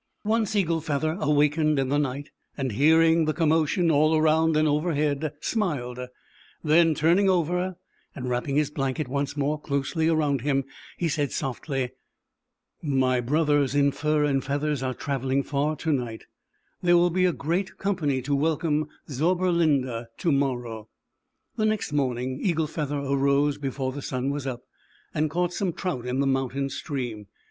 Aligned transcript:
Once 0.23 0.55
Eagle 0.55 0.81
Feather 0.81 1.15
awakened 1.19 1.77
in 1.77 1.89
the 1.89 1.99
night, 1.99 2.31
and 2.57 2.71
hearing 2.71 3.25
the 3.25 3.35
com 3.35 3.49
motion 3.49 3.91
all 3.91 4.17
around 4.17 4.57
and 4.57 4.67
overhead, 4.67 5.21
111 5.21 5.41
j 5.43 5.47
smiled, 5.47 5.99
then 6.63 6.95
turning 6.95 7.29
over, 7.29 7.75
and 8.15 8.27
wrap 8.27 8.45
ping 8.45 8.55
his 8.55 8.71
blanket 8.71 9.07
more 9.07 9.61
closely 9.61 10.07
around 10.09 10.41
him, 10.41 10.63
he 10.97 11.07
said, 11.07 11.31
softly:" 11.31 11.91
My 12.81 13.19
brothers 13.21 13.75
Fur 13.95 14.23
and 14.23 14.43
Feathers 14.43 14.81
are 14.81 14.95
travelin 14.95 15.43
to 15.43 15.91
night; 15.93 16.23
there 16.81 16.97
will 16.97 17.05
in 17.05 17.13
216 17.13 17.35
ZAUBERLINDA, 17.35 17.37
THE 17.37 17.47
WISE 17.47 17.69
WITCH. 17.73 17.77
company 17.77 18.21
to 18.23 18.35
welcome 18.35 18.87
Zauberlinda 19.07 20.07
to 20.17 20.31
morrow." 20.31 20.89
The 21.57 21.65
next 21.67 21.93
morning 21.93 22.39
Eagle 22.41 22.65
Feather 22.65 22.97
arose 22.97 23.59
before 23.59 23.91
the 23.91 24.01
sun 24.01 24.31
was 24.31 24.47
up, 24.47 24.63
and 25.13 25.29
caught 25.29 25.53
some 25.53 25.73
trout 25.73 26.07
in 26.07 26.21
the 26.21 26.25
mountain 26.25 26.69
stream. 26.71 27.27